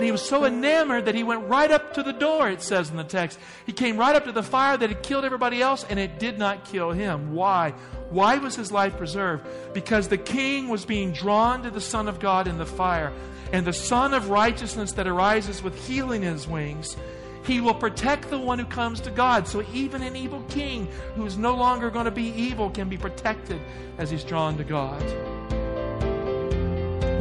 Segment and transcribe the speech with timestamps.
[0.00, 2.88] And he was so enamored that he went right up to the door, it says
[2.88, 3.38] in the text.
[3.66, 6.38] He came right up to the fire that had killed everybody else, and it did
[6.38, 7.34] not kill him.
[7.34, 7.72] Why?
[8.08, 9.46] Why was his life preserved?
[9.74, 13.12] Because the king was being drawn to the Son of God in the fire.
[13.52, 16.96] And the Son of righteousness that arises with healing in his wings,
[17.44, 19.46] he will protect the one who comes to God.
[19.46, 22.96] So even an evil king who is no longer going to be evil can be
[22.96, 23.60] protected
[23.98, 25.04] as he's drawn to God.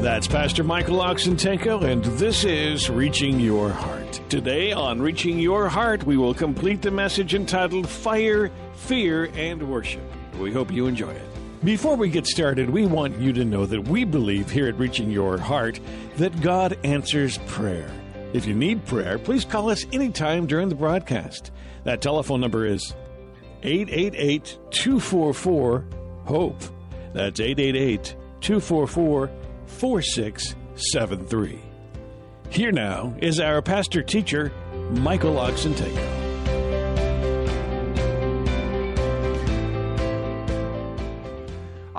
[0.02, 4.22] That's Pastor Michael Oxentenko, and this is Reaching Your Heart.
[4.30, 10.02] Today on Reaching Your Heart, we will complete the message entitled Fire, Fear, and Worship.
[10.40, 11.66] We hope you enjoy it.
[11.66, 15.12] Before we get started, we want you to know that we believe here at Reaching
[15.12, 15.82] Your Heart
[16.16, 17.92] that God answers prayer.
[18.32, 21.52] If you need prayer, please call us anytime during the broadcast.
[21.84, 22.96] That telephone number is
[23.64, 25.86] 888 244
[26.26, 26.64] HOPE.
[27.14, 29.30] That's 888 244
[29.70, 31.60] 4673.
[32.50, 34.52] Here now is our pastor teacher,
[34.92, 36.20] Michael Oxentenko.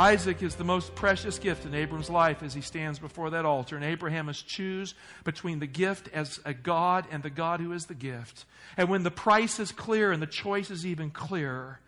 [0.01, 3.77] Isaac is the most precious gift in Abram's life as he stands before that altar.
[3.77, 7.85] And Abraham must choose between the gift as a God and the God who is
[7.85, 8.47] the gift.
[8.79, 11.81] And when the price is clear and the choice is even clearer,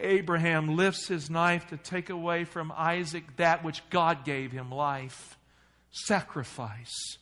[0.00, 5.36] Abraham lifts his knife to take away from Isaac that which God gave him life
[5.90, 7.18] sacrifice,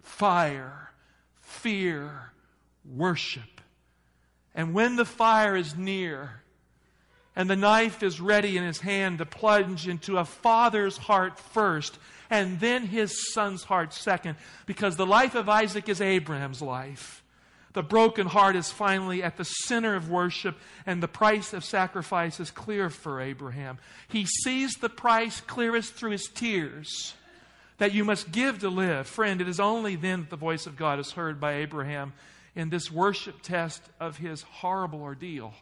[0.00, 0.92] fire,
[1.40, 2.32] fear,
[2.84, 3.60] worship.
[4.54, 6.42] And when the fire is near,
[7.34, 11.98] and the knife is ready in his hand to plunge into a father's heart first,
[12.28, 14.36] and then his son's heart second,
[14.66, 17.21] because the life of Isaac is Abraham's life.
[17.72, 22.38] The broken heart is finally at the center of worship, and the price of sacrifice
[22.38, 23.78] is clear for Abraham.
[24.08, 27.14] He sees the price clearest through his tears
[27.78, 29.06] that you must give to live.
[29.06, 32.12] Friend, it is only then that the voice of God is heard by Abraham
[32.54, 35.54] in this worship test of his horrible ordeal.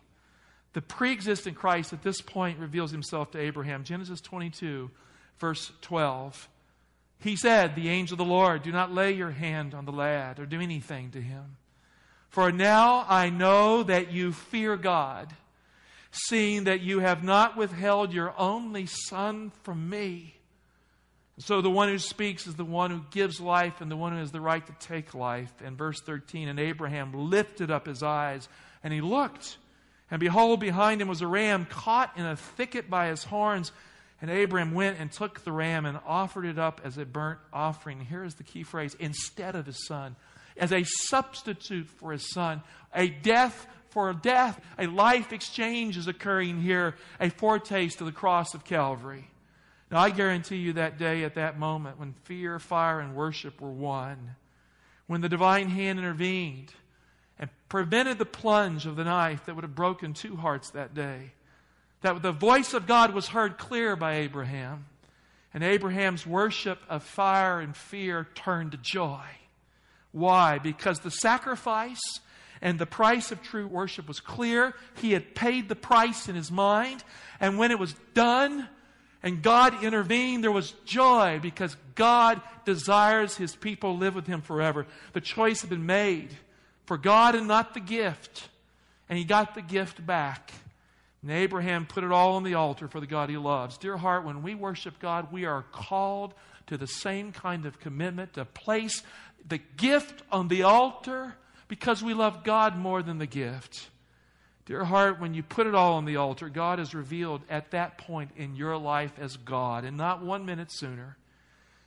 [0.73, 3.85] The pre existent Christ at this point reveals himself to Abraham.
[3.85, 4.91] Genesis 22,
[5.39, 6.49] verse 12.
[7.21, 10.39] He said, The angel of the Lord, do not lay your hand on the lad
[10.39, 11.57] or do anything to him.
[12.31, 15.29] For now I know that you fear God,
[16.13, 20.37] seeing that you have not withheld your only son from me.
[21.39, 24.19] So the one who speaks is the one who gives life and the one who
[24.19, 25.53] has the right to take life.
[25.65, 28.49] And verse 13, and Abraham lifted up his eyes
[28.85, 29.57] and he looked,
[30.11, 33.73] and behold, behind him was a ram caught in a thicket by his horns.
[34.21, 38.01] And Abraham went and took the ram and offered it up as a burnt offering.
[38.01, 40.17] Here is the key phrase instead of his son
[40.57, 42.63] as a substitute for his son.
[42.95, 48.13] A death for a death, a life exchange is occurring here, a foretaste of the
[48.13, 49.27] cross of Calvary.
[49.91, 53.71] Now, I guarantee you that day, at that moment, when fear, fire, and worship were
[53.71, 54.37] one,
[55.09, 56.73] when the divine hand intervened
[57.39, 61.33] and prevented the plunge of the knife that would have broken two hearts that day,
[62.03, 64.87] that the voice of God was heard clear by Abraham,
[65.53, 69.21] and Abraham's worship of fire and fear turned to joy.
[70.13, 70.59] Why?
[70.59, 72.01] Because the sacrifice
[72.63, 74.75] and the price of true worship was clear.
[75.01, 77.03] He had paid the price in his mind.
[77.39, 78.69] And when it was done
[79.23, 84.87] and God intervened, there was joy because God desires his people live with him forever.
[85.13, 86.31] The choice had been made
[86.87, 88.49] for God and not the gift.
[89.09, 90.53] And he got the gift back.
[91.23, 93.77] And Abraham put it all on the altar for the God he loves.
[93.77, 96.35] Dear heart, when we worship God, we are called
[96.71, 99.03] to the same kind of commitment to place
[99.47, 101.35] the gift on the altar
[101.67, 103.89] because we love God more than the gift.
[104.67, 107.99] Dear heart, when you put it all on the altar, God is revealed at that
[107.99, 111.17] point in your life as God, and not one minute sooner.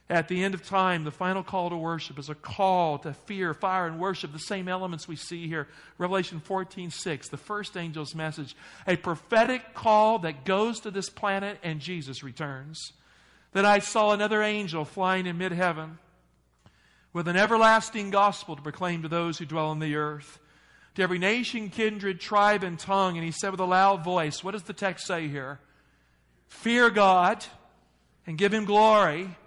[0.09, 3.53] At the end of time, the final call to worship is a call to fear,
[3.53, 5.69] fire, and worship, the same elements we see here.
[5.97, 8.53] Revelation 14 6, the first angel's message,
[8.85, 12.91] a prophetic call that goes to this planet and Jesus returns.
[13.53, 15.99] Then I saw another angel flying in mid heaven
[17.13, 20.39] with an everlasting gospel to proclaim to those who dwell on the earth,
[20.95, 23.15] to every nation, kindred, tribe, and tongue.
[23.15, 25.59] And he said with a loud voice, What does the text say here?
[26.47, 27.45] Fear God
[28.25, 29.37] and give him glory,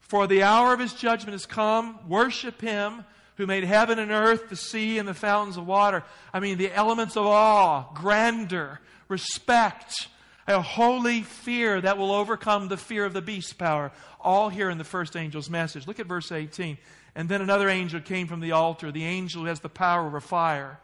[0.00, 1.98] for the hour of his judgment has come.
[2.06, 3.04] Worship him
[3.36, 6.04] who made heaven and earth, the sea, and the fountains of water.
[6.32, 10.08] I mean, the elements of awe, grandeur, respect,
[10.46, 13.92] a holy fear that will overcome the fear of the beast's power.
[14.20, 15.86] All here in the first angel's message.
[15.86, 16.78] Look at verse 18.
[17.14, 20.20] And then another angel came from the altar, the angel who has the power a
[20.20, 20.78] fire.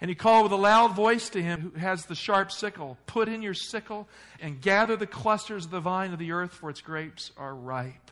[0.00, 3.28] And he called with a loud voice to him who has the sharp sickle Put
[3.28, 4.08] in your sickle
[4.40, 8.10] and gather the clusters of the vine of the earth, for its grapes are ripe.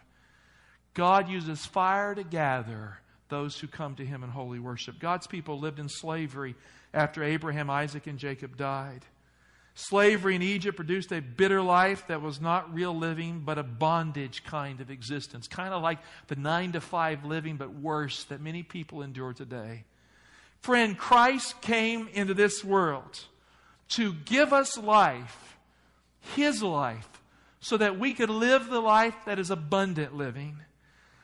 [0.95, 2.99] God uses fire to gather
[3.29, 4.99] those who come to him in holy worship.
[4.99, 6.55] God's people lived in slavery
[6.95, 9.05] after Abraham, Isaac, and Jacob died.
[9.79, 14.43] Slavery in Egypt produced a bitter life that was not real living, but a bondage
[14.43, 15.49] kind of existence.
[15.49, 19.85] Kind of like the nine to five living, but worse, that many people endure today.
[20.63, 23.21] Friend, Christ came into this world
[23.91, 25.59] to give us life,
[26.35, 27.21] His life,
[27.61, 30.57] so that we could live the life that is abundant living.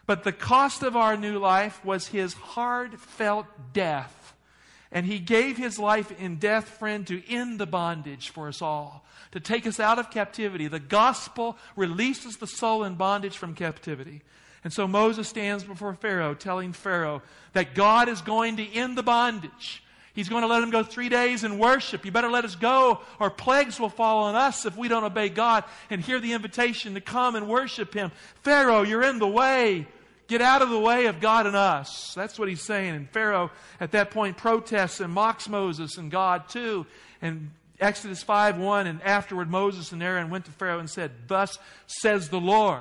[0.05, 4.35] But the cost of our new life was His hard-felt death
[4.93, 9.05] and he gave his life in death, friend, to end the bondage for us all,
[9.33, 10.69] to take us out of captivity.
[10.69, 14.21] The gospel releases the soul in bondage from captivity.
[14.65, 17.23] And so Moses stands before Pharaoh, telling Pharaoh
[17.55, 19.83] that God is going to end the bondage.
[20.15, 22.05] He's going to let him go three days in worship.
[22.05, 25.31] You better let us go, or plagues will fall on us if we don't obey
[25.31, 28.13] God and hear the invitation to come and worship him.
[28.43, 29.87] Pharaoh, you're in the way.
[30.33, 32.15] Get out of the way of God and us.
[32.15, 32.95] That's what he's saying.
[32.95, 36.87] And Pharaoh at that point protests and mocks Moses and God too.
[37.21, 41.59] And Exodus 5 1, and afterward Moses and Aaron went to Pharaoh and said, Thus
[41.87, 42.81] says the Lord,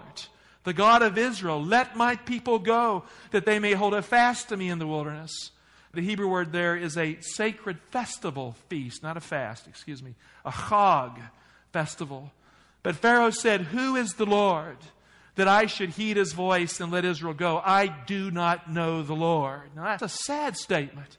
[0.63, 4.55] the God of Israel, let my people go, that they may hold a fast to
[4.55, 5.51] me in the wilderness.
[5.93, 10.15] The Hebrew word there is a sacred festival feast, not a fast, excuse me,
[10.45, 11.19] a chag
[11.73, 12.31] festival.
[12.81, 14.77] But Pharaoh said, Who is the Lord?
[15.35, 17.61] That I should heed his voice and let Israel go.
[17.63, 19.61] I do not know the Lord.
[19.75, 21.17] Now that's a sad statement.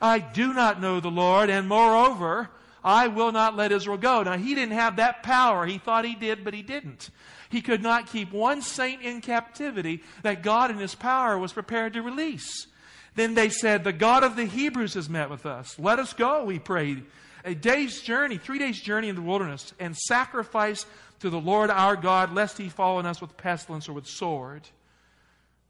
[0.00, 2.50] I do not know the Lord, and moreover,
[2.84, 4.22] I will not let Israel go.
[4.22, 5.66] Now he didn't have that power.
[5.66, 7.10] He thought he did, but he didn't.
[7.48, 11.94] He could not keep one saint in captivity that God in his power was prepared
[11.94, 12.66] to release.
[13.14, 15.78] Then they said, The God of the Hebrews has met with us.
[15.78, 17.04] Let us go, we prayed.
[17.44, 20.84] A day's journey, three days' journey in the wilderness, and sacrifice
[21.20, 24.68] to the Lord our God, lest he fall on us with pestilence or with sword.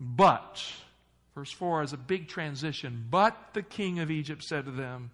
[0.01, 0.63] But,
[1.35, 3.07] verse 4 is a big transition.
[3.11, 5.11] But the king of Egypt said to them,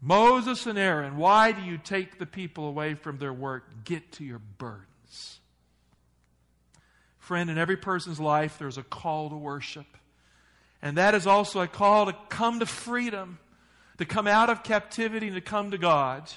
[0.00, 3.84] Moses and Aaron, why do you take the people away from their work?
[3.84, 5.40] Get to your burdens.
[7.18, 9.86] Friend, in every person's life, there's a call to worship.
[10.80, 13.38] And that is also a call to come to freedom,
[13.98, 16.30] to come out of captivity and to come to God.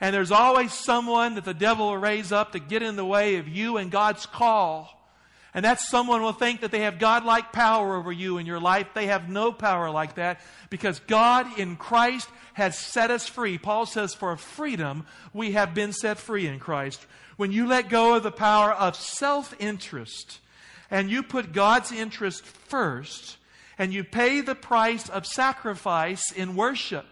[0.00, 3.36] And there's always someone that the devil will raise up to get in the way
[3.36, 4.92] of you and God's call.
[5.54, 8.88] And that someone will think that they have godlike power over you in your life.
[8.92, 13.56] They have no power like that because God in Christ has set us free.
[13.56, 17.06] Paul says, For freedom we have been set free in Christ.
[17.38, 20.40] When you let go of the power of self interest
[20.90, 23.38] and you put God's interest first
[23.78, 27.06] and you pay the price of sacrifice in worship,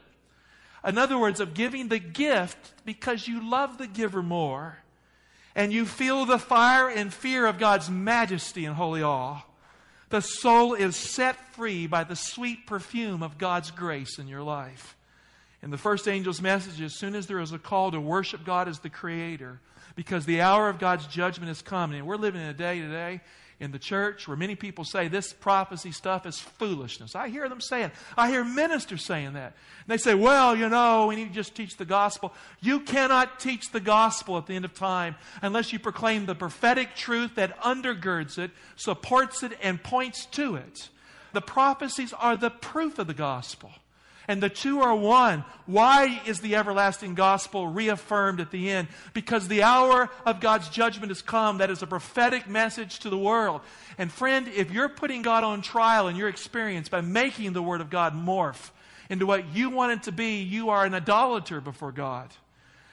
[0.86, 4.78] in other words, of giving the gift because you love the giver more.
[5.54, 9.42] And you feel the fire and fear of God's majesty and holy awe.
[10.10, 14.96] The soul is set free by the sweet perfume of God's grace in your life.
[15.62, 18.68] In the first angel's message, as soon as there is a call to worship God
[18.68, 19.60] as the Creator,
[19.96, 23.20] because the hour of God's judgment is coming, and we're living in a day today
[23.64, 27.16] in the church where many people say this prophecy stuff is foolishness.
[27.16, 29.54] I hear them saying, I hear ministers saying that.
[29.54, 32.32] And they say, well, you know, we need to just teach the gospel.
[32.60, 36.94] You cannot teach the gospel at the end of time unless you proclaim the prophetic
[36.94, 40.90] truth that undergirds it, supports it, and points to it.
[41.32, 43.72] The prophecies are the proof of the gospel
[44.26, 45.44] and the two are one.
[45.66, 48.88] Why is the everlasting gospel reaffirmed at the end?
[49.12, 51.58] Because the hour of God's judgment has come.
[51.58, 53.60] That is a prophetic message to the world.
[53.98, 57.80] And friend, if you're putting God on trial in your experience by making the Word
[57.80, 58.70] of God morph
[59.10, 62.30] into what you want it to be, you are an idolater before God.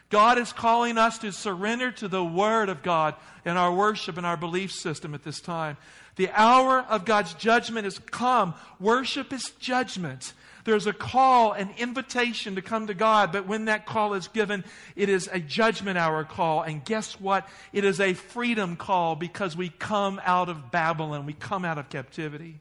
[0.10, 4.26] God is calling us to surrender to the Word of God in our worship and
[4.26, 5.78] our belief system at this time.
[6.18, 8.54] The hour of God's judgment has come.
[8.80, 10.34] Worship is judgment.
[10.64, 14.64] There's a call, an invitation to come to God, but when that call is given,
[14.96, 16.62] it is a judgment hour call.
[16.62, 17.48] And guess what?
[17.74, 21.90] It is a freedom call because we come out of Babylon, we come out of
[21.90, 22.60] captivity.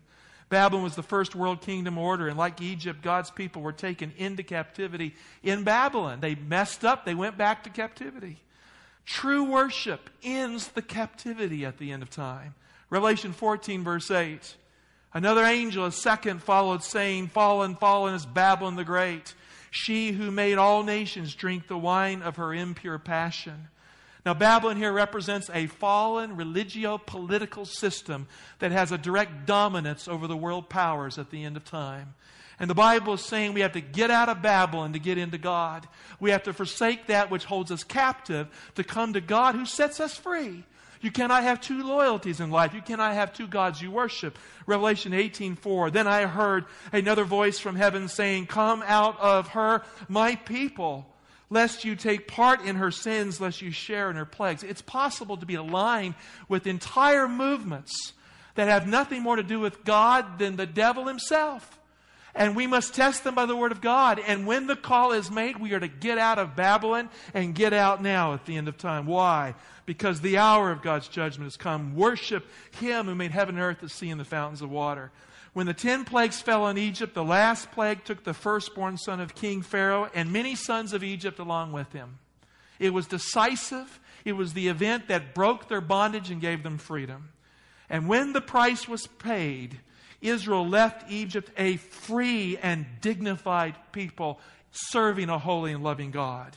[0.48, 4.42] Babylon was the first world kingdom order, and like Egypt, God's people were taken into
[4.42, 5.14] captivity
[5.44, 6.20] in Babylon.
[6.20, 8.40] They messed up, they went back to captivity.
[9.06, 12.54] True worship ends the captivity at the end of time.
[12.90, 14.56] Revelation 14, verse 8.
[15.12, 19.34] Another angel, a second, followed, saying, Fallen, fallen is Babylon the Great,
[19.70, 23.68] she who made all nations drink the wine of her impure passion.
[24.24, 30.26] Now, Babylon here represents a fallen religio political system that has a direct dominance over
[30.26, 32.14] the world powers at the end of time.
[32.58, 35.38] And the Bible is saying we have to get out of Babylon to get into
[35.38, 35.88] God.
[36.20, 39.98] We have to forsake that which holds us captive to come to God who sets
[39.98, 40.64] us free.
[41.00, 42.74] You cannot have two loyalties in life.
[42.74, 44.38] You cannot have two gods you worship.
[44.66, 45.90] Revelation 18:4.
[45.90, 51.06] Then I heard another voice from heaven saying, "Come out of her, my people,
[51.48, 55.38] lest you take part in her sins, lest you share in her plagues." It's possible
[55.38, 56.16] to be aligned
[56.48, 58.12] with entire movements
[58.54, 61.78] that have nothing more to do with God than the devil himself.
[62.34, 64.20] And we must test them by the Word of God.
[64.20, 67.72] And when the call is made, we are to get out of Babylon and get
[67.72, 69.06] out now at the end of time.
[69.06, 69.54] Why?
[69.90, 71.96] Because the hour of God's judgment has come.
[71.96, 72.46] Worship
[72.78, 75.10] Him who made heaven and earth, the sea, and the fountains of water.
[75.52, 79.34] When the ten plagues fell on Egypt, the last plague took the firstborn son of
[79.34, 82.20] King Pharaoh and many sons of Egypt along with him.
[82.78, 83.98] It was decisive.
[84.24, 87.30] It was the event that broke their bondage and gave them freedom.
[87.88, 89.80] And when the price was paid,
[90.20, 94.38] Israel left Egypt a free and dignified people
[94.70, 96.56] serving a holy and loving God.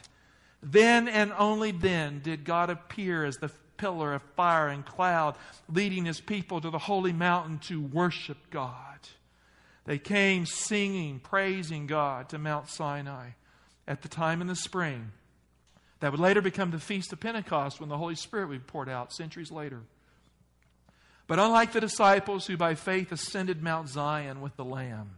[0.64, 5.36] Then and only then did God appear as the pillar of fire and cloud,
[5.68, 9.00] leading his people to the holy mountain to worship God.
[9.86, 13.32] They came singing, praising God to Mount Sinai
[13.86, 15.12] at the time in the spring.
[16.00, 18.90] That would later become the Feast of Pentecost when the Holy Spirit would be poured
[18.90, 19.82] out centuries later.
[21.28, 25.18] But unlike the disciples who by faith ascended Mount Zion with the Lamb,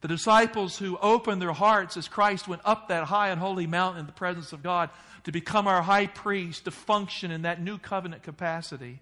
[0.00, 4.00] the disciples who opened their hearts as Christ went up that high and holy mountain
[4.00, 4.90] in the presence of God
[5.24, 9.00] to become our high priest, to function in that new covenant capacity.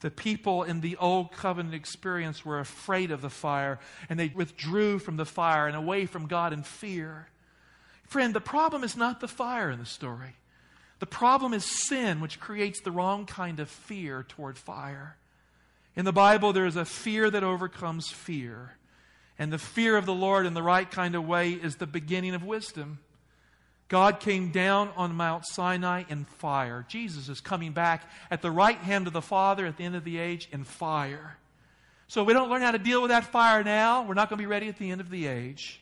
[0.00, 4.98] The people in the old covenant experience were afraid of the fire and they withdrew
[4.98, 7.28] from the fire and away from God in fear.
[8.04, 10.34] Friend, the problem is not the fire in the story.
[10.98, 15.16] The problem is sin, which creates the wrong kind of fear toward fire.
[15.96, 18.76] In the Bible, there is a fear that overcomes fear.
[19.38, 22.34] And the fear of the Lord in the right kind of way is the beginning
[22.34, 22.98] of wisdom.
[23.88, 26.86] God came down on Mount Sinai in fire.
[26.88, 30.04] Jesus is coming back at the right hand of the Father at the end of
[30.04, 31.36] the age in fire.
[32.06, 34.42] So we don't learn how to deal with that fire now, we're not going to
[34.42, 35.80] be ready at the end of the age.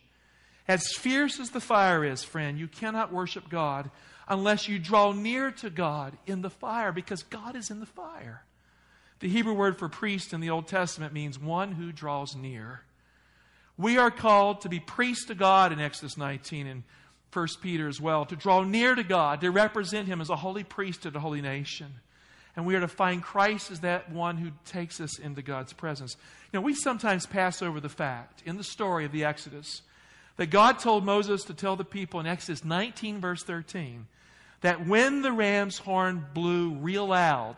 [0.66, 3.90] As fierce as the fire is, friend, you cannot worship God
[4.28, 8.44] unless you draw near to God in the fire, because God is in the fire.
[9.18, 12.82] The Hebrew word for priest in the Old Testament means one who draws near.
[13.80, 16.82] We are called to be priests to God in Exodus 19 and
[17.32, 20.64] 1 Peter as well, to draw near to God, to represent Him as a holy
[20.64, 21.94] priest to the holy nation.
[22.54, 26.16] And we are to find Christ as that one who takes us into God's presence.
[26.52, 29.80] Know, we sometimes pass over the fact in the story of the Exodus
[30.36, 34.06] that God told Moses to tell the people in Exodus 19, verse 13,
[34.60, 37.56] that when the ram's horn blew real loud,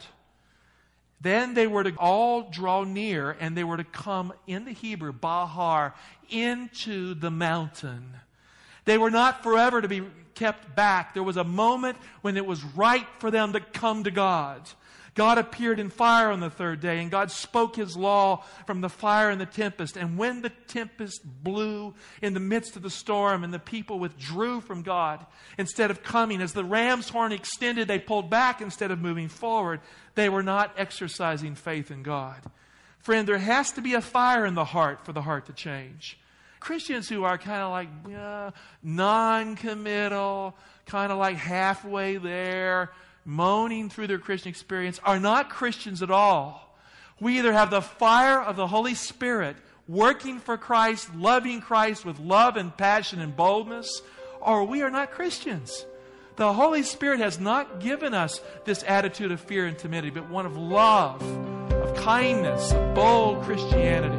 [1.23, 5.12] then they were to all draw near and they were to come in the Hebrew,
[5.12, 5.95] Bahar,
[6.29, 8.05] into the mountain.
[8.85, 10.02] They were not forever to be
[10.35, 11.14] kept back.
[11.14, 14.69] There was a moment when it was right for them to come to God.
[15.14, 18.88] God appeared in fire on the third day, and God spoke his law from the
[18.88, 19.99] fire and the tempest.
[19.99, 24.62] And when the tempest blew in the midst of the storm, and the people withdrew
[24.62, 25.25] from God
[25.59, 29.81] instead of coming, as the ram's horn extended, they pulled back instead of moving forward.
[30.14, 32.40] They were not exercising faith in God.
[33.00, 36.19] Friend, there has to be a fire in the heart for the heart to change.
[36.59, 38.52] Christians who are kind of like uh,
[38.83, 42.92] non committal, kind of like halfway there,
[43.25, 46.76] moaning through their Christian experience are not Christians at all.
[47.21, 49.57] We either have the fire of the Holy Spirit
[49.88, 54.02] working for Christ, loving Christ with love and passion and boldness,
[54.41, 55.87] or we are not Christians.
[56.37, 60.47] The Holy Spirit has not given us this attitude of fear and timidity, but one
[60.47, 61.23] of love,
[61.73, 64.17] of kindness, of bold Christianity.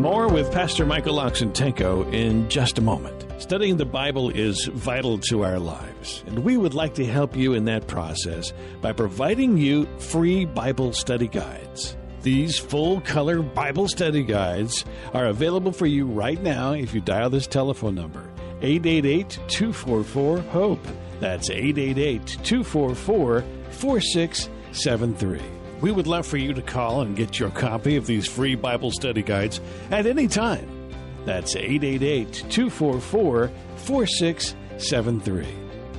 [0.00, 3.17] More with Pastor Michael Oxentenko in just a moment.
[3.38, 7.54] Studying the Bible is vital to our lives, and we would like to help you
[7.54, 11.96] in that process by providing you free Bible study guides.
[12.22, 17.30] These full color Bible study guides are available for you right now if you dial
[17.30, 18.28] this telephone number
[18.60, 20.86] 888 244 HOPE.
[21.20, 25.40] That's 888 244 4673.
[25.80, 28.90] We would love for you to call and get your copy of these free Bible
[28.90, 29.60] study guides
[29.92, 30.77] at any time.
[31.24, 35.46] That's 888 244 4673.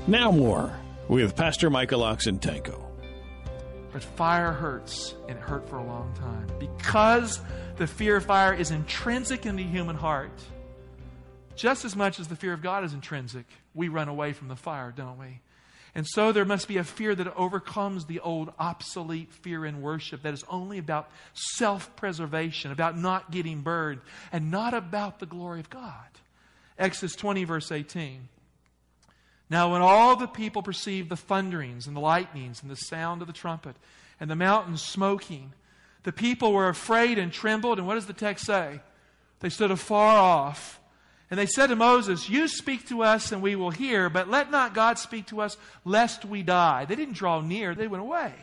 [0.08, 2.86] Now more with Pastor Michael Oxentenko.
[3.92, 6.48] But fire hurts, and it hurt for a long time.
[6.60, 7.42] Because
[7.78, 10.32] the fear of fire is intrinsic in the human heart,
[11.56, 14.56] just as much as the fear of God is intrinsic, we run away from the
[14.56, 15.42] fire, don't we?
[15.96, 20.22] And so there must be a fear that overcomes the old obsolete fear in worship
[20.22, 25.60] that is only about self preservation, about not getting burned, and not about the glory
[25.60, 25.94] of God.
[26.78, 28.30] Exodus 20, verse 18.
[29.50, 33.28] Now, when all the people perceived the thunderings and the lightnings and the sound of
[33.28, 33.76] the trumpet
[34.20, 35.54] and the mountains smoking,
[36.04, 37.80] the people were afraid and trembled.
[37.80, 38.80] And what does the text say?
[39.40, 40.79] They stood afar off.
[41.30, 44.50] And they said to Moses, You speak to us and we will hear, but let
[44.50, 46.86] not God speak to us lest we die.
[46.86, 48.34] They didn't draw near, they went away.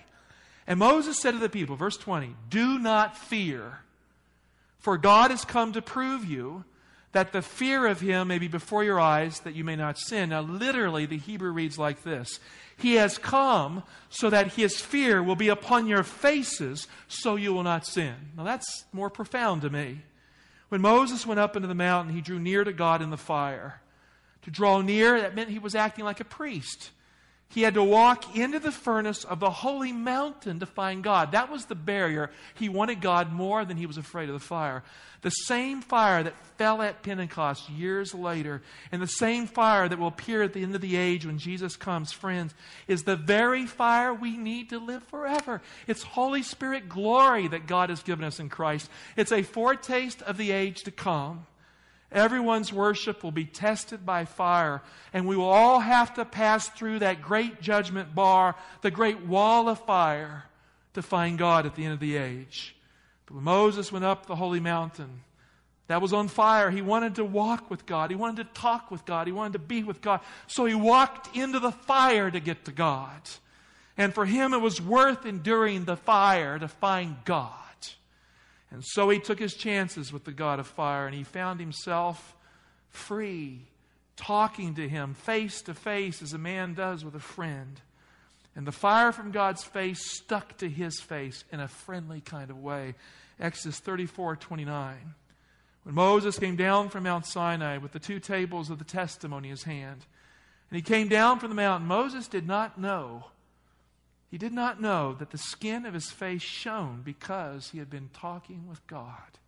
[0.67, 3.81] And Moses said to the people, verse 20, Do not fear,
[4.79, 6.65] for God has come to prove you
[7.13, 10.29] that the fear of him may be before your eyes, that you may not sin.
[10.29, 12.41] Now, literally, the Hebrew reads like this
[12.77, 17.63] He has come so that his fear will be upon your faces, so you will
[17.63, 18.15] not sin.
[18.37, 20.03] Now, that's more profound to me.
[20.69, 23.81] When Moses went up into the mountain, he drew near to God in the fire.
[24.43, 26.91] To draw near, that meant he was acting like a priest.
[27.49, 31.33] He had to walk into the furnace of the holy mountain to find God.
[31.33, 32.31] That was the barrier.
[32.55, 34.83] He wanted God more than he was afraid of the fire.
[35.23, 38.63] The same fire that fell at Pentecost years later,
[38.93, 41.77] and the same fire that will appear at the end of the age when Jesus
[41.77, 42.55] comes, friends,
[42.89, 45.63] is the very fire we need to live forever.
[45.87, 48.91] It's Holy Spirit glory that God has given us in Christ.
[49.17, 51.47] It's a foretaste of the age to come.
[52.13, 54.83] Everyone's worship will be tested by fire,
[55.13, 59.69] and we will all have to pass through that great judgment bar, the great wall
[59.69, 60.45] of fire,
[60.95, 62.77] to find God at the end of the age.
[63.27, 65.21] But when Moses went up the holy mountain,
[65.89, 66.71] that was on fire.
[66.71, 68.11] He wanted to walk with God.
[68.11, 69.27] He wanted to talk with God.
[69.27, 70.21] He wanted to be with God.
[70.47, 73.21] So he walked into the fire to get to God.
[73.97, 77.53] And for him, it was worth enduring the fire to find God.
[78.77, 82.37] And so he took his chances with the God of fire, and he found himself
[82.91, 83.63] free,
[84.17, 87.81] talking to him face to face as a man does with a friend.
[88.55, 92.63] And the fire from God's face stuck to his face in a friendly kind of
[92.63, 92.97] way.
[93.41, 95.15] Exodus 34 29.
[95.85, 99.53] When Moses came down from Mount Sinai with the two tables of the testimony in
[99.53, 100.05] his hand,
[100.69, 103.25] and he came down from the mountain, Moses did not know
[104.31, 108.11] he did not know that the skin of his face shone because he had been
[108.13, 109.39] talking with God.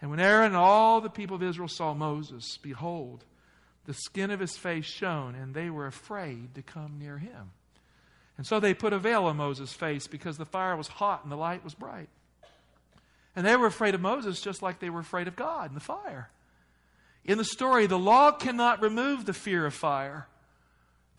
[0.00, 3.24] And when Aaron and all the people of Israel saw Moses, behold,
[3.84, 7.50] the skin of his face shone, and they were afraid to come near him.
[8.38, 11.30] And so they put a veil on Moses' face because the fire was hot and
[11.30, 12.08] the light was bright.
[13.36, 15.84] And they were afraid of Moses just like they were afraid of God and the
[15.84, 16.30] fire.
[17.24, 20.26] In the story, the law cannot remove the fear of fire.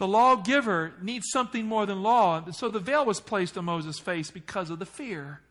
[0.02, 2.44] The lawgiver needs something more than law.
[2.54, 5.42] So the veil was placed on Moses' face because of the fear.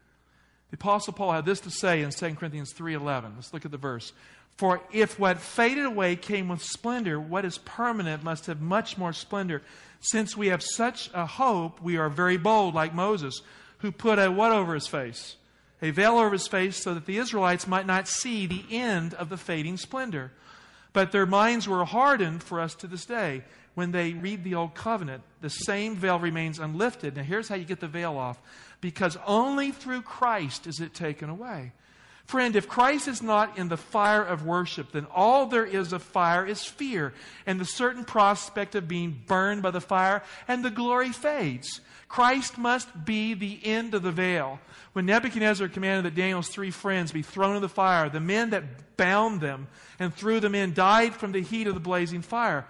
[0.72, 3.36] The Apostle Paul had this to say in 2 Corinthians 3.11.
[3.36, 4.12] Let's look at the verse.
[4.56, 9.12] For if what faded away came with splendor, what is permanent must have much more
[9.12, 9.62] splendor.
[10.00, 13.42] Since we have such a hope, we are very bold, like Moses,
[13.78, 15.36] who put a what over his face?
[15.80, 19.28] A veil over his face so that the Israelites might not see the end of
[19.28, 20.32] the fading splendor.
[20.92, 24.74] But their minds were hardened for us to this day when they read the Old
[24.74, 27.16] Covenant, the same veil remains unlifted.
[27.16, 28.40] Now, here's how you get the veil off
[28.80, 31.72] because only through Christ is it taken away.
[32.30, 36.00] Friend, if Christ is not in the fire of worship, then all there is of
[36.00, 37.12] fire is fear
[37.44, 41.80] and the certain prospect of being burned by the fire, and the glory fades.
[42.08, 44.60] Christ must be the end of the veil.
[44.92, 48.96] When Nebuchadnezzar commanded that Daniel's three friends be thrown in the fire, the men that
[48.96, 49.66] bound them
[49.98, 52.64] and threw them in died from the heat of the blazing fire.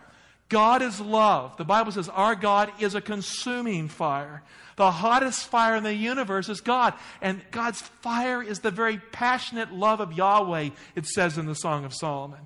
[0.51, 1.57] God is love.
[1.57, 4.43] The Bible says our God is a consuming fire.
[4.77, 6.95] The hottest fire in the universe is God.
[7.23, 11.85] And God's fire is the very passionate love of Yahweh, it says in the Song
[11.85, 12.41] of Solomon.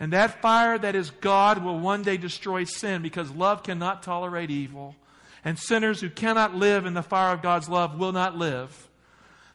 [0.00, 4.50] And that fire that is God will one day destroy sin because love cannot tolerate
[4.50, 4.96] evil.
[5.44, 8.88] And sinners who cannot live in the fire of God's love will not live.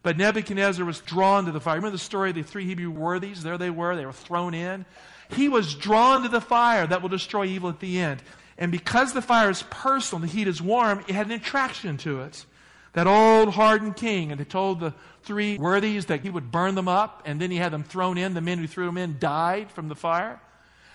[0.01, 1.75] But Nebuchadnezzar was drawn to the fire.
[1.75, 3.43] Remember the story of the three Hebrew worthies?
[3.43, 3.95] There they were.
[3.95, 4.85] They were thrown in.
[5.29, 8.21] He was drawn to the fire that will destroy evil at the end.
[8.57, 12.21] And because the fire is personal, the heat is warm, it had an attraction to
[12.21, 12.45] it.
[12.93, 16.87] That old hardened king, and he told the three worthies that he would burn them
[16.87, 18.33] up, and then he had them thrown in.
[18.33, 20.41] The men who threw them in died from the fire.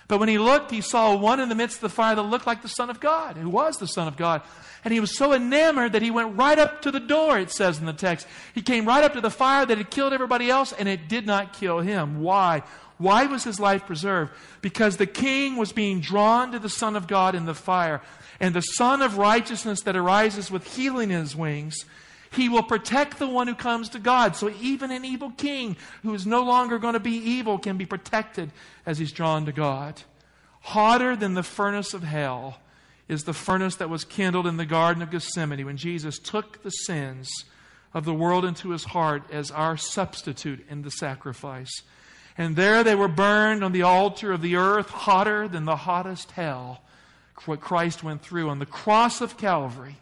[0.06, 2.46] But when he looked, he saw one in the midst of the fire that looked
[2.46, 4.42] like the Son of God, who was the Son of God.
[4.84, 7.78] And he was so enamored that he went right up to the door, it says
[7.78, 8.26] in the text.
[8.54, 11.26] He came right up to the fire that had killed everybody else, and it did
[11.26, 12.20] not kill him.
[12.20, 12.64] Why?
[12.98, 14.32] Why was his life preserved?
[14.60, 18.00] Because the king was being drawn to the Son of God in the fire.
[18.40, 21.84] And the Son of righteousness that arises with healing in his wings,
[22.30, 24.36] he will protect the one who comes to God.
[24.36, 27.86] So even an evil king who is no longer going to be evil can be
[27.86, 28.50] protected
[28.86, 30.02] as he's drawn to God.
[30.60, 32.58] Hotter than the furnace of hell
[33.08, 36.70] is the furnace that was kindled in the Garden of Gethsemane when Jesus took the
[36.70, 37.30] sins
[37.92, 41.82] of the world into his heart as our substitute in the sacrifice.
[42.36, 46.32] And there they were burned on the altar of the earth, hotter than the hottest
[46.32, 46.80] hell,
[47.46, 49.96] what Christ went through on the cross of Calvary.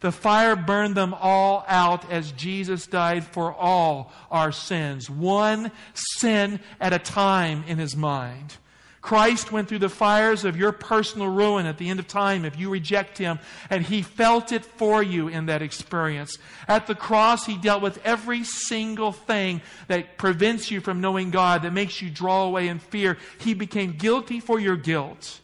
[0.00, 6.60] The fire burned them all out as Jesus died for all our sins, one sin
[6.80, 8.56] at a time in his mind.
[9.00, 12.58] Christ went through the fires of your personal ruin at the end of time if
[12.58, 13.38] you reject Him,
[13.70, 16.36] and He felt it for you in that experience.
[16.68, 21.62] At the cross, He dealt with every single thing that prevents you from knowing God,
[21.62, 23.16] that makes you draw away in fear.
[23.38, 25.40] He became guilty for your guilt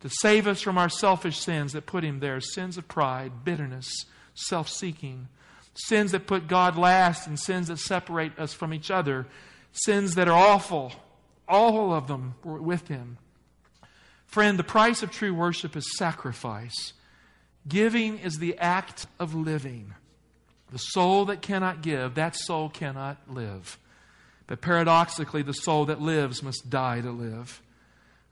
[0.00, 4.04] to save us from our selfish sins that put Him there sins of pride, bitterness,
[4.34, 5.26] self seeking,
[5.74, 9.26] sins that put God last, and sins that separate us from each other,
[9.72, 10.92] sins that are awful
[11.50, 13.18] all of them were with him.
[14.26, 16.92] Friend, the price of true worship is sacrifice.
[17.66, 19.94] Giving is the act of living.
[20.70, 23.76] The soul that cannot give, that soul cannot live.
[24.46, 27.60] But paradoxically, the soul that lives must die to live.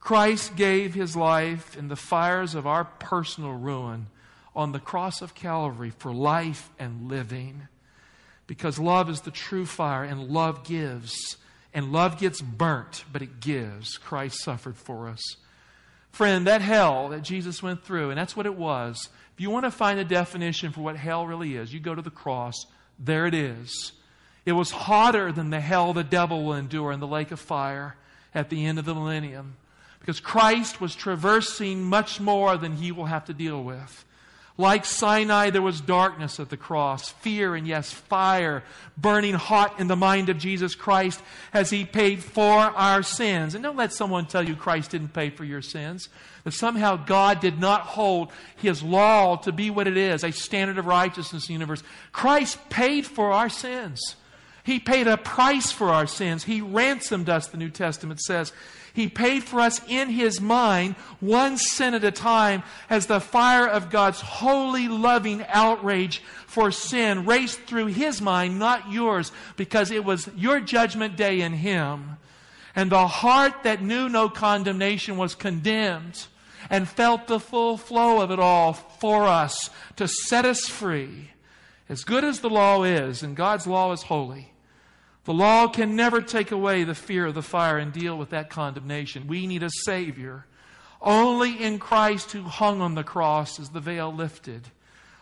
[0.00, 4.07] Christ gave his life in the fires of our personal ruin
[4.54, 7.68] on the cross of Calvary for life and living.
[8.46, 11.37] Because love is the true fire and love gives.
[11.74, 13.98] And love gets burnt, but it gives.
[13.98, 15.37] Christ suffered for us.
[16.11, 19.09] Friend, that hell that Jesus went through, and that's what it was.
[19.35, 22.02] If you want to find a definition for what hell really is, you go to
[22.02, 22.54] the cross.
[22.98, 23.92] There it is.
[24.44, 27.96] It was hotter than the hell the devil will endure in the lake of fire
[28.35, 29.57] at the end of the millennium.
[30.00, 34.04] Because Christ was traversing much more than he will have to deal with.
[34.61, 38.64] Like Sinai, there was darkness at the cross, fear and yes, fire
[38.97, 43.55] burning hot in the mind of Jesus Christ as he paid for our sins.
[43.55, 46.09] And don't let someone tell you Christ didn't pay for your sins.
[46.42, 50.77] That somehow God did not hold his law to be what it is, a standard
[50.77, 51.85] of righteousness in the universe.
[52.11, 54.16] Christ paid for our sins.
[54.68, 56.44] He paid a price for our sins.
[56.44, 58.52] He ransomed us, the New Testament says.
[58.92, 63.66] He paid for us in His mind, one sin at a time, as the fire
[63.66, 70.04] of God's holy, loving outrage for sin raced through His mind, not yours, because it
[70.04, 72.18] was your judgment day in Him.
[72.76, 76.26] And the heart that knew no condemnation was condemned
[76.68, 81.31] and felt the full flow of it all for us to set us free.
[81.88, 84.52] As good as the law is, and God's law is holy,
[85.29, 88.49] the law can never take away the fear of the fire and deal with that
[88.49, 89.27] condemnation.
[89.27, 90.47] We need a Savior.
[91.03, 94.69] Only in Christ who hung on the cross is the veil lifted.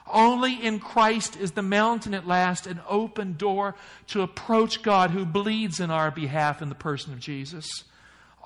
[0.06, 3.74] Only in Christ is the mountain at last an open door
[4.06, 7.68] to approach God who bleeds in our behalf in the person of Jesus.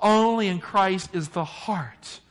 [0.01, 2.21] Only in Christ is the heart,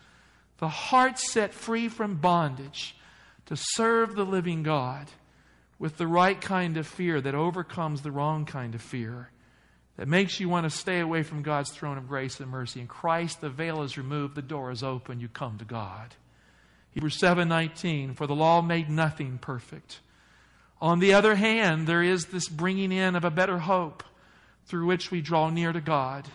[0.59, 2.97] the heart set free from bondage
[3.47, 5.07] to serve the living God
[5.81, 9.31] with the right kind of fear that overcomes the wrong kind of fear,
[9.97, 12.81] that makes you want to stay away from God's throne of grace and mercy.
[12.81, 16.14] In Christ, the veil is removed, the door is open, you come to God.
[16.93, 20.01] Hebrews 7:19 for the law made nothing perfect.
[20.83, 24.05] On the other hand, there is this bringing in of a better hope
[24.66, 26.29] through which we draw near to God.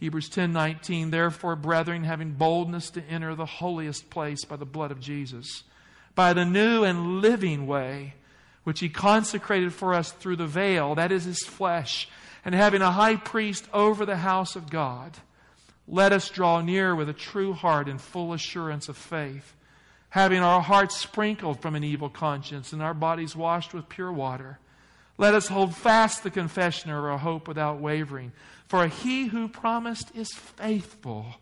[0.00, 5.00] Hebrews 10:19 Therefore, brethren, having boldness to enter the holiest place by the blood of
[5.00, 5.62] Jesus,
[6.16, 8.14] by the new and living way
[8.66, 12.08] which he consecrated for us through the veil, that is his flesh,
[12.44, 15.12] and having a high priest over the house of God,
[15.86, 19.54] let us draw near with a true heart and full assurance of faith,
[20.08, 24.58] having our hearts sprinkled from an evil conscience and our bodies washed with pure water.
[25.16, 28.32] Let us hold fast the confession of our hope without wavering,
[28.66, 31.36] for he who promised is faithful.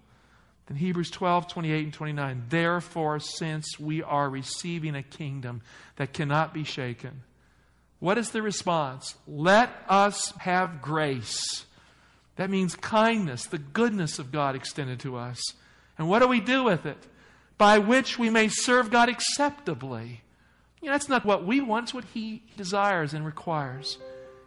[0.66, 2.44] Then Hebrews 12, 28 and 29.
[2.48, 5.60] Therefore, since we are receiving a kingdom
[5.96, 7.22] that cannot be shaken,
[8.00, 9.14] what is the response?
[9.26, 11.66] Let us have grace.
[12.36, 15.40] That means kindness, the goodness of God extended to us.
[15.98, 16.98] And what do we do with it?
[17.56, 20.22] By which we may serve God acceptably.
[20.80, 23.98] You know, that's not what we want, it's what He desires and requires.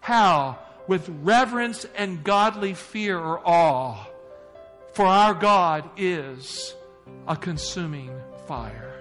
[0.01, 0.59] How?
[0.87, 4.05] With reverence and godly fear or awe
[4.97, 6.73] for our God is
[7.27, 8.09] a consuming
[8.47, 8.95] fire.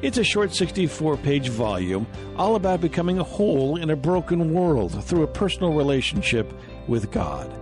[0.01, 5.03] It's a short 64 page volume all about becoming a whole in a broken world
[5.03, 6.51] through a personal relationship
[6.87, 7.53] with God.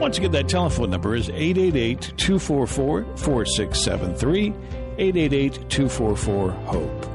[0.00, 4.54] Once again, that telephone number is 888 244 4673.
[4.96, 7.06] 888 244 HOPE.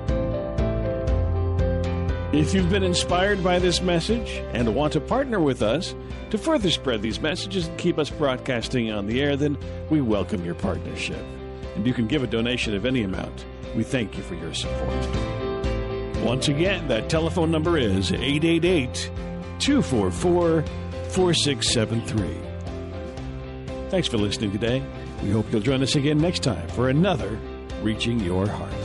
[2.31, 5.95] If you've been inspired by this message and want to partner with us
[6.29, 9.57] to further spread these messages and keep us broadcasting on the air, then
[9.89, 11.25] we welcome your partnership.
[11.75, 13.45] And you can give a donation of any amount.
[13.75, 15.07] We thank you for your support.
[16.23, 19.09] Once again, that telephone number is 888
[19.57, 20.61] 244
[21.09, 22.44] 4673.
[23.95, 24.83] Thanks for listening today.
[25.23, 27.39] We hope you'll join us again next time for another
[27.81, 28.84] Reaching Your Heart.